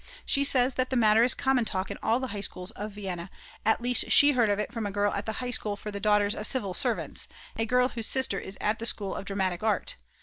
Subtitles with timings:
[0.25, 3.29] She says that the matter is common talk in all the High Schools of Vienna,
[3.63, 5.99] at least she heard of it from a girl at the High School for the
[5.99, 9.97] Daughters of Civil Servants, a girl whose sister is at the School of Dramatic Art.